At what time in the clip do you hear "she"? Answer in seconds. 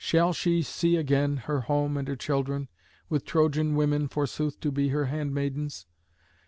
0.33-0.63